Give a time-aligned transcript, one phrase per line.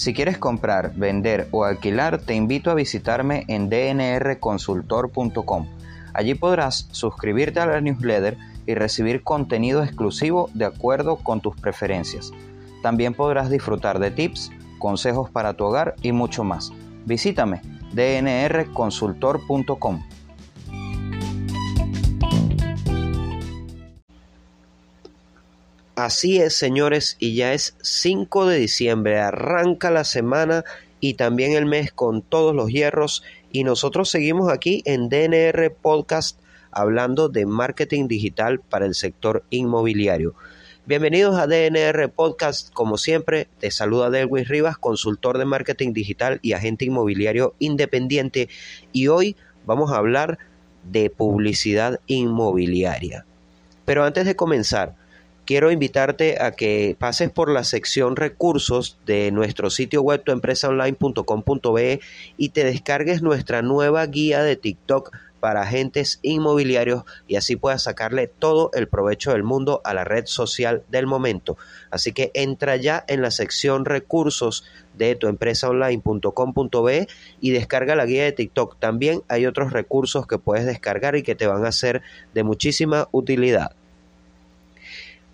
[0.00, 5.66] Si quieres comprar, vender o alquilar, te invito a visitarme en dnrconsultor.com.
[6.14, 12.32] Allí podrás suscribirte a la newsletter y recibir contenido exclusivo de acuerdo con tus preferencias.
[12.82, 16.72] También podrás disfrutar de tips, consejos para tu hogar y mucho más.
[17.04, 17.60] Visítame
[17.92, 20.02] dnrconsultor.com.
[26.02, 30.64] Así es, señores, y ya es 5 de diciembre, arranca la semana
[30.98, 36.40] y también el mes con todos los hierros y nosotros seguimos aquí en DNR Podcast
[36.70, 40.34] hablando de marketing digital para el sector inmobiliario.
[40.86, 46.54] Bienvenidos a DNR Podcast, como siempre, te saluda Delwin Rivas, consultor de marketing digital y
[46.54, 48.48] agente inmobiliario independiente
[48.90, 50.38] y hoy vamos a hablar
[50.82, 53.26] de publicidad inmobiliaria.
[53.84, 54.94] Pero antes de comenzar,
[55.44, 62.00] quiero invitarte a que pases por la sección recursos de nuestro sitio web tuempresaonline.com.be
[62.36, 65.10] y te descargues nuestra nueva guía de TikTok
[65.40, 70.26] para agentes inmobiliarios y así puedas sacarle todo el provecho del mundo a la red
[70.26, 71.56] social del momento.
[71.90, 74.64] Así que entra ya en la sección recursos
[74.96, 77.08] de tuempresaonline.com.be
[77.40, 78.78] y descarga la guía de TikTok.
[78.78, 82.02] También hay otros recursos que puedes descargar y que te van a ser
[82.34, 83.72] de muchísima utilidad.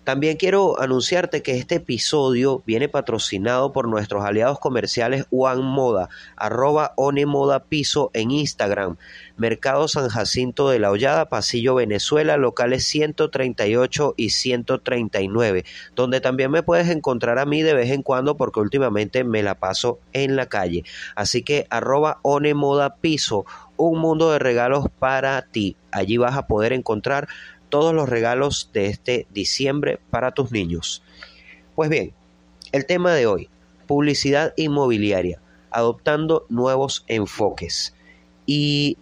[0.06, 6.94] También quiero anunciarte que este episodio viene patrocinado por nuestros aliados comerciales One Moda, arroba
[6.96, 8.98] Moda Piso en Instagram,
[9.36, 15.64] Mercado San Jacinto de la Hollada, Pasillo Venezuela, locales 138 y 139,
[15.96, 19.56] donde también me puedes encontrar a mí de vez en cuando porque últimamente me la
[19.56, 20.84] paso en la calle.
[21.16, 23.44] Así que arroba Moda Piso,
[23.76, 25.76] un mundo de regalos para ti.
[25.90, 27.28] Allí vas a poder encontrar
[27.68, 31.02] todos los regalos de este diciembre para tus niños.
[31.74, 32.12] Pues bien,
[32.72, 33.48] el tema de hoy,
[33.86, 37.94] publicidad inmobiliaria, adoptando nuevos enfoques.
[38.46, 38.98] Y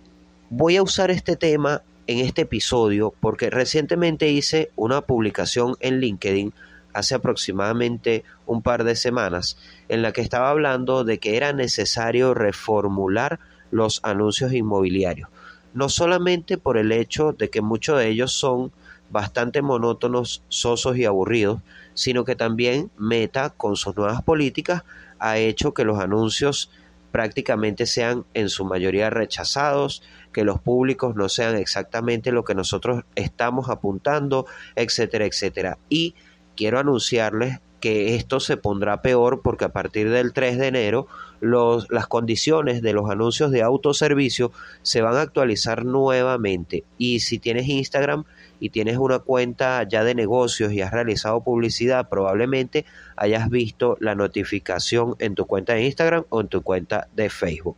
[0.51, 6.53] voy a usar este tema en este episodio porque recientemente hice una publicación en LinkedIn
[6.93, 9.59] hace aproximadamente un par de semanas
[9.89, 13.41] en la que estaba hablando de que era necesario reformular
[13.71, 15.29] los anuncios inmobiliarios
[15.75, 18.73] no solamente por el hecho de que muchos de ellos son
[19.11, 21.61] bastante monótonos, sosos y aburridos,
[21.95, 24.83] sino que también Meta, con sus nuevas políticas,
[25.19, 26.71] ha hecho que los anuncios
[27.13, 30.03] prácticamente sean en su mayoría rechazados,
[30.33, 35.79] que los públicos no sean exactamente lo que nosotros estamos apuntando, etcétera, etcétera.
[35.89, 36.17] Y
[36.57, 41.07] quiero anunciarles que esto se pondrá peor porque a partir del 3 de enero
[41.41, 46.85] los, las condiciones de los anuncios de autoservicio se van a actualizar nuevamente.
[46.97, 48.25] Y si tienes Instagram
[48.59, 52.87] y tienes una cuenta ya de negocios y has realizado publicidad, probablemente
[53.17, 57.77] hayas visto la notificación en tu cuenta de Instagram o en tu cuenta de Facebook.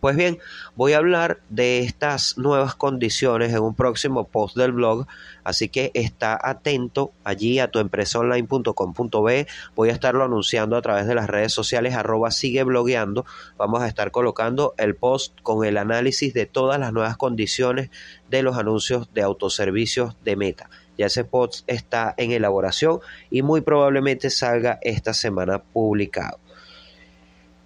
[0.00, 0.38] Pues bien,
[0.76, 5.06] voy a hablar de estas nuevas condiciones en un próximo post del blog,
[5.44, 9.46] así que está atento allí a tu tuempresaonline.com.be.
[9.76, 13.26] Voy a estarlo anunciando a través de las redes sociales arroba sigue blogueando.
[13.58, 17.90] Vamos a estar colocando el post con el análisis de todas las nuevas condiciones
[18.30, 20.70] de los anuncios de autoservicios de Meta.
[20.96, 23.00] Ya ese post está en elaboración
[23.30, 26.38] y muy probablemente salga esta semana publicado.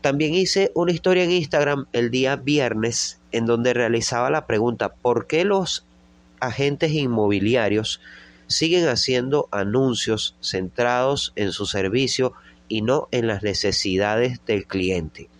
[0.05, 5.27] También hice una historia en Instagram el día viernes en donde realizaba la pregunta ¿por
[5.27, 5.87] qué los
[6.41, 8.03] agentes inmobiliarios
[8.47, 12.35] siguen haciendo anuncios centrados en su servicio
[12.69, 15.31] y no en las necesidades del cliente?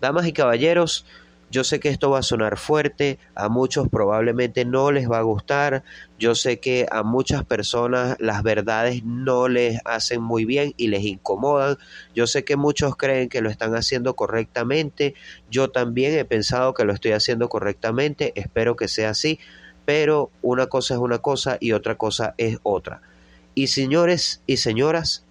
[0.00, 1.06] Damas y caballeros,
[1.52, 5.22] yo sé que esto va a sonar fuerte, a muchos probablemente no les va a
[5.22, 5.84] gustar,
[6.18, 11.04] yo sé que a muchas personas las verdades no les hacen muy bien y les
[11.04, 11.76] incomodan,
[12.14, 15.14] yo sé que muchos creen que lo están haciendo correctamente,
[15.50, 19.38] yo también he pensado que lo estoy haciendo correctamente, espero que sea así,
[19.84, 23.02] pero una cosa es una cosa y otra cosa es otra.
[23.54, 25.22] Y señores y señoras,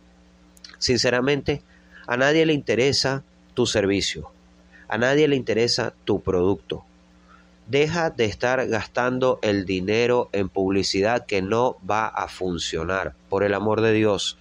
[0.77, 1.63] sinceramente,
[2.05, 3.23] a nadie le interesa
[3.55, 4.31] tu servicio
[4.91, 6.83] a nadie le interesa tu producto.
[7.65, 13.53] Deja de estar gastando el dinero en publicidad que no va a funcionar, por el
[13.53, 14.37] amor de Dios.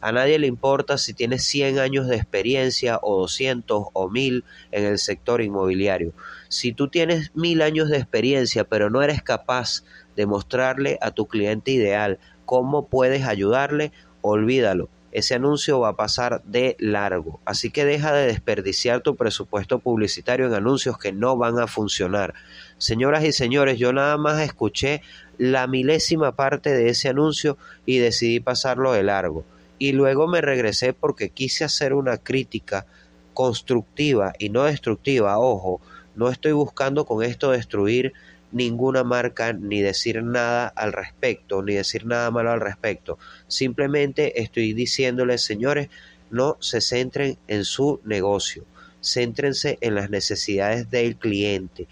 [0.00, 4.42] A nadie le importa si tienes 100 años de experiencia o 200 o 1000
[4.72, 6.12] en el sector inmobiliario.
[6.48, 9.84] Si tú tienes 1000 años de experiencia pero no eres capaz
[10.16, 13.92] de mostrarle a tu cliente ideal cómo puedes ayudarle,
[14.22, 17.40] olvídalo ese anuncio va a pasar de largo.
[17.44, 22.34] Así que deja de desperdiciar tu presupuesto publicitario en anuncios que no van a funcionar.
[22.78, 25.02] Señoras y señores, yo nada más escuché
[25.38, 27.56] la milésima parte de ese anuncio
[27.86, 29.44] y decidí pasarlo de largo.
[29.76, 32.86] y luego me regresé porque quise hacer una crítica
[33.34, 35.38] constructiva y no destructiva.
[35.38, 35.80] Ojo,
[36.14, 38.12] no estoy buscando con esto destruir
[38.54, 43.18] ninguna marca ni decir nada al respecto, ni decir nada malo al respecto.
[43.48, 45.88] Simplemente estoy diciéndoles, señores,
[46.30, 48.64] no se centren en su negocio,
[49.02, 51.88] céntrense en las necesidades del cliente.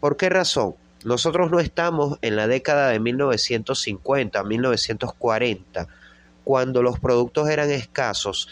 [0.00, 0.74] ¿Por qué razón?
[1.04, 5.88] Nosotros no estamos en la década de 1950, 1940,
[6.42, 8.48] cuando los productos eran escasos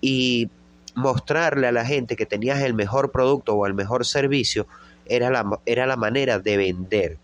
[0.00, 0.48] y
[0.94, 4.66] mostrarle a la gente que tenías el mejor producto o el mejor servicio
[5.06, 7.18] era la, era la manera de vender.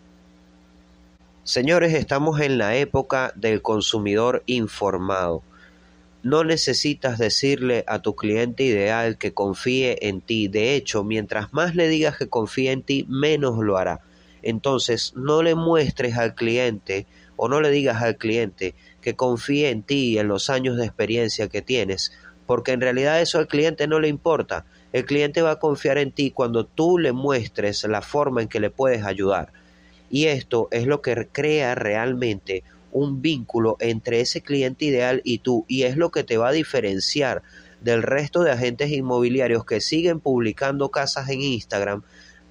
[1.45, 5.43] Señores, estamos en la época del consumidor informado.
[6.23, 10.49] No necesitas decirle a tu cliente ideal que confíe en ti.
[10.49, 14.01] De hecho, mientras más le digas que confíe en ti, menos lo hará.
[14.43, 17.07] Entonces, no le muestres al cliente
[17.37, 20.85] o no le digas al cliente que confíe en ti y en los años de
[20.85, 22.13] experiencia que tienes,
[22.47, 24.67] porque en realidad eso al cliente no le importa.
[24.93, 28.61] El cliente va a confiar en ti cuando tú le muestres la forma en que
[28.61, 29.53] le puedes ayudar.
[30.11, 35.65] Y esto es lo que crea realmente un vínculo entre ese cliente ideal y tú
[35.69, 37.43] y es lo que te va a diferenciar
[37.81, 42.03] del resto de agentes inmobiliarios que siguen publicando casas en Instagram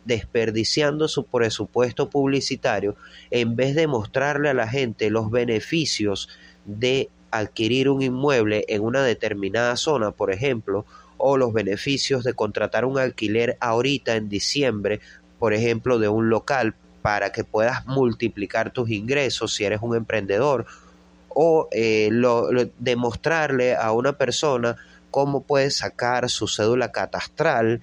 [0.06, 2.96] desperdiciando su presupuesto publicitario
[3.32, 6.30] en vez de mostrarle a la gente los beneficios
[6.66, 10.86] de adquirir un inmueble en una determinada zona, por ejemplo,
[11.20, 15.00] o los beneficios de contratar un alquiler ahorita en diciembre,
[15.38, 16.74] por ejemplo, de un local
[17.04, 20.66] para que puedas multiplicar tus ingresos si eres un emprendedor
[21.30, 22.10] o eh,
[22.80, 24.76] demostrarle a una persona
[25.12, 27.82] cómo puede sacar su cédula catastral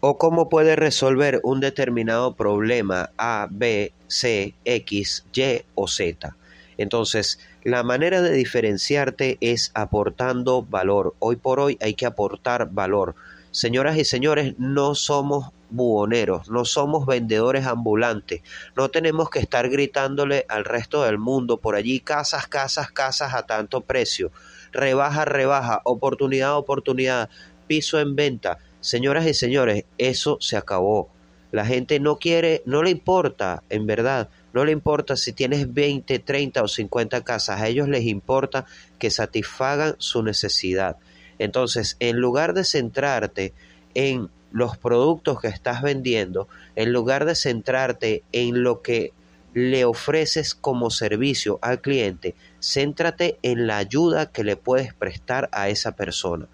[0.00, 6.36] o cómo puede resolver un determinado problema A, B, C, X, Y o Z.
[6.76, 11.14] Entonces, la manera de diferenciarte es aportando valor.
[11.18, 13.14] Hoy por hoy hay que aportar valor.
[13.50, 18.40] Señoras y señores, no somos buhoneros, no somos vendedores ambulantes,
[18.74, 23.42] no tenemos que estar gritándole al resto del mundo por allí casas, casas, casas a
[23.42, 24.32] tanto precio,
[24.72, 27.28] rebaja, rebaja, oportunidad, oportunidad,
[27.66, 28.58] piso en venta.
[28.80, 31.10] Señoras y señores, eso se acabó.
[31.50, 36.18] La gente no quiere, no le importa, en verdad, no le importa si tienes 20,
[36.18, 38.66] 30 o 50 casas, a ellos les importa
[38.98, 40.96] que satisfagan su necesidad.
[41.38, 43.52] Entonces, en lugar de centrarte
[43.94, 49.12] en los productos que estás vendiendo, en lugar de centrarte en lo que
[49.54, 55.68] le ofreces como servicio al cliente, céntrate en la ayuda que le puedes prestar a
[55.68, 56.46] esa persona.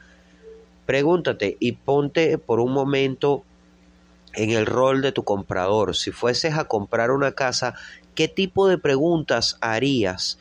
[0.86, 3.44] Pregúntate y ponte por un momento
[4.34, 5.96] en el rol de tu comprador.
[5.96, 7.74] Si fueses a comprar una casa,
[8.14, 10.38] ¿qué tipo de preguntas harías?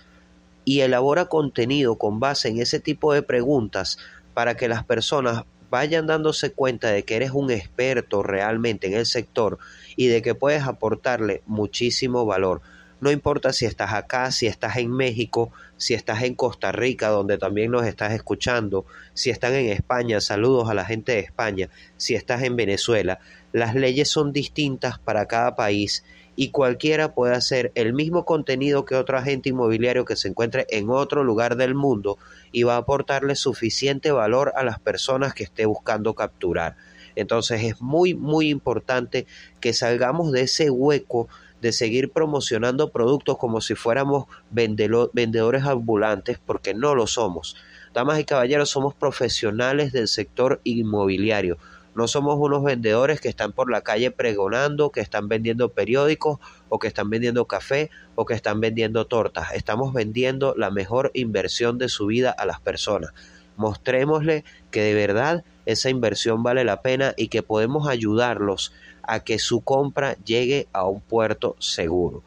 [0.65, 3.97] Y elabora contenido con base en ese tipo de preguntas
[4.33, 9.05] para que las personas vayan dándose cuenta de que eres un experto realmente en el
[9.05, 9.57] sector
[9.95, 12.61] y de que puedes aportarle muchísimo valor.
[13.03, 17.37] No importa si estás acá, si estás en México, si estás en Costa Rica, donde
[17.37, 22.15] también nos estás escuchando, si están en España, saludos a la gente de España, si
[22.15, 23.19] estás en Venezuela.
[23.51, 26.05] Las leyes son distintas para cada país
[26.37, 30.89] y cualquiera puede hacer el mismo contenido que otro agente inmobiliario que se encuentre en
[30.89, 32.17] otro lugar del mundo
[32.53, 36.77] y va a aportarle suficiente valor a las personas que esté buscando capturar.
[37.17, 39.27] Entonces es muy muy importante
[39.59, 41.27] que salgamos de ese hueco
[41.63, 47.55] de seguir promocionando productos como si fuéramos vendedores ambulantes, porque no lo somos.
[47.93, 51.57] Damas y caballeros, somos profesionales del sector inmobiliario.
[51.95, 56.79] No somos unos vendedores que están por la calle pregonando, que están vendiendo periódicos o
[56.79, 59.53] que están vendiendo café o que están vendiendo tortas.
[59.53, 63.13] Estamos vendiendo la mejor inversión de su vida a las personas.
[63.55, 69.39] Mostrémosle que de verdad esa inversión vale la pena y que podemos ayudarlos a que
[69.39, 72.23] su compra llegue a un puerto seguro.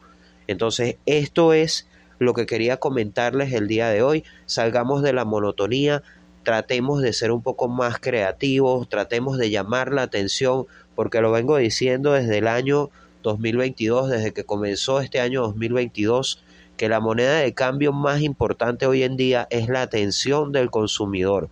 [0.47, 1.87] Entonces, esto es
[2.19, 4.23] lo que quería comentarles el día de hoy.
[4.45, 6.03] Salgamos de la monotonía,
[6.43, 10.65] tratemos de ser un poco más creativos, tratemos de llamar la atención,
[10.95, 12.89] porque lo vengo diciendo desde el año
[13.23, 16.41] 2022, desde que comenzó este año 2022,
[16.77, 21.49] que la moneda de cambio más importante hoy en día es la atención del consumidor.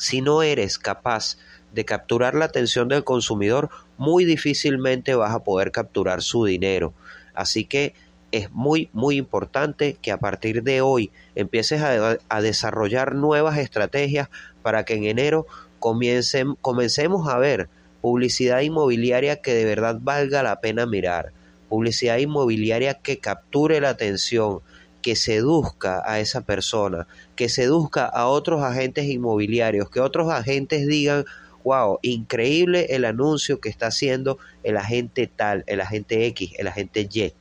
[0.00, 1.36] Si no eres capaz
[1.74, 6.94] de capturar la atención del consumidor, muy difícilmente vas a poder capturar su dinero.
[7.34, 7.92] Así que
[8.32, 14.30] es muy, muy importante que a partir de hoy empieces a, desarrollar nuevas estrategias
[14.62, 15.46] para que en enero
[15.78, 17.68] comencemos a ver
[18.00, 21.32] publicidad inmobiliaria que de verdad valga la pena mirar,
[21.68, 24.60] publicidad inmobiliaria que capture la atención,
[25.02, 31.24] que seduzca a esa persona, que seduzca a otros agentes inmobiliarios, que otros agentes digan,
[31.64, 37.08] wow, increíble el anuncio que está haciendo el agente tal, el agente X, el agente
[37.12, 37.32] Y.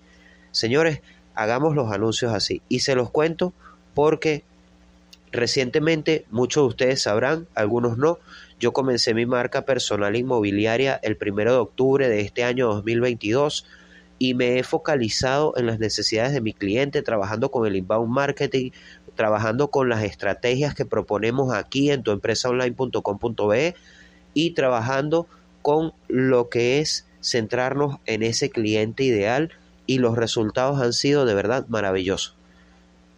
[0.51, 1.01] Señores,
[1.35, 2.61] hagamos los anuncios así.
[2.69, 3.53] Y se los cuento
[3.93, 4.43] porque
[5.31, 8.19] recientemente, muchos de ustedes sabrán, algunos no,
[8.59, 13.65] yo comencé mi marca personal inmobiliaria el primero de octubre de este año 2022
[14.19, 18.71] y me he focalizado en las necesidades de mi cliente, trabajando con el inbound marketing,
[19.15, 23.75] trabajando con las estrategias que proponemos aquí en tuempresaonline.com.be
[24.33, 25.27] y trabajando
[25.61, 29.51] con lo que es centrarnos en ese cliente ideal
[29.85, 32.35] y los resultados han sido de verdad maravillosos.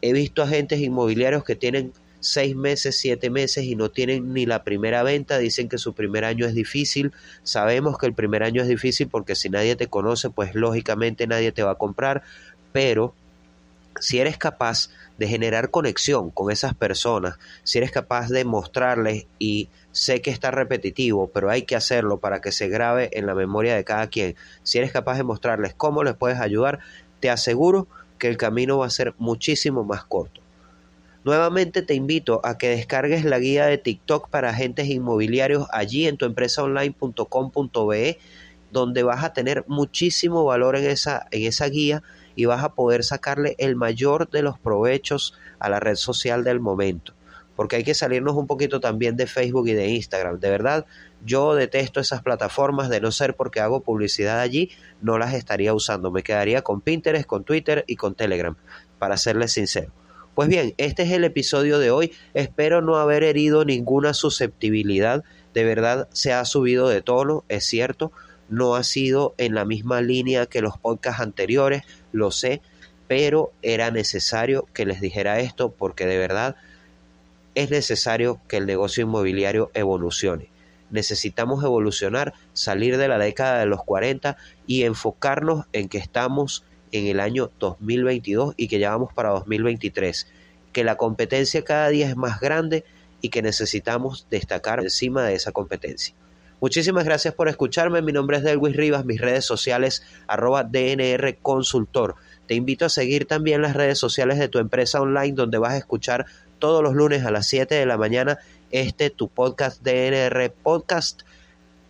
[0.01, 4.63] He visto agentes inmobiliarios que tienen seis meses, siete meses y no tienen ni la
[4.63, 7.11] primera venta, dicen que su primer año es difícil,
[7.43, 11.51] sabemos que el primer año es difícil porque si nadie te conoce, pues lógicamente nadie
[11.51, 12.23] te va a comprar,
[12.71, 13.13] pero
[13.99, 19.67] si eres capaz de generar conexión con esas personas, si eres capaz de mostrarles y
[19.91, 23.75] sé que está repetitivo, pero hay que hacerlo para que se grabe en la memoria
[23.75, 26.79] de cada quien, si eres capaz de mostrarles cómo les puedes ayudar,
[27.19, 27.87] te aseguro
[28.17, 30.41] que el camino va a ser muchísimo más corto.
[31.23, 36.17] Nuevamente te invito a que descargues la guía de TikTok para agentes inmobiliarios allí en
[36.17, 38.17] tuempresaonline.com.be
[38.71, 42.01] donde vas a tener muchísimo valor en esa, en esa guía
[42.35, 46.59] y vas a poder sacarle el mayor de los provechos a la red social del
[46.59, 47.13] momento.
[47.55, 50.39] Porque hay que salirnos un poquito también de Facebook y de Instagram.
[50.39, 50.87] De verdad,
[51.23, 56.09] yo detesto esas plataformas, de no ser porque hago publicidad allí, no las estaría usando.
[56.09, 58.55] Me quedaría con Pinterest, con Twitter y con Telegram,
[58.97, 59.91] para serles sincero.
[60.41, 62.13] Pues bien, este es el episodio de hoy.
[62.33, 65.23] Espero no haber herido ninguna susceptibilidad.
[65.53, 68.11] De verdad se ha subido de tono, es cierto.
[68.49, 72.59] No ha sido en la misma línea que los podcasts anteriores, lo sé,
[73.07, 76.55] pero era necesario que les dijera esto porque de verdad
[77.53, 80.49] es necesario que el negocio inmobiliario evolucione.
[80.89, 87.07] Necesitamos evolucionar, salir de la década de los 40 y enfocarnos en que estamos en
[87.07, 90.27] el año 2022 y que ya vamos para 2023.
[90.73, 92.83] Que la competencia cada día es más grande
[93.21, 96.15] y que necesitamos destacar encima de esa competencia.
[96.59, 98.01] Muchísimas gracias por escucharme.
[98.01, 102.15] Mi nombre es Delwis Rivas, mis redes sociales arroba DNR Consultor.
[102.47, 105.77] Te invito a seguir también las redes sociales de tu empresa online donde vas a
[105.77, 106.27] escuchar
[106.59, 108.37] todos los lunes a las 7 de la mañana
[108.71, 111.23] este tu podcast DNR Podcast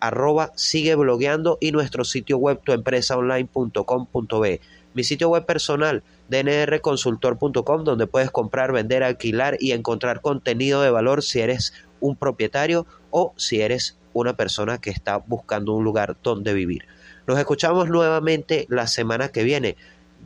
[0.00, 4.60] arroba sigue blogueando y nuestro sitio web tuempresaonline.com.be
[4.94, 11.22] mi sitio web personal dnrconsultor.com donde puedes comprar, vender, alquilar y encontrar contenido de valor
[11.22, 16.54] si eres un propietario o si eres una persona que está buscando un lugar donde
[16.54, 16.86] vivir.
[17.26, 19.76] Nos escuchamos nuevamente la semana que viene.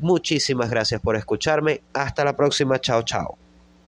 [0.00, 1.82] Muchísimas gracias por escucharme.
[1.92, 2.78] Hasta la próxima.
[2.80, 3.45] Chao, chao.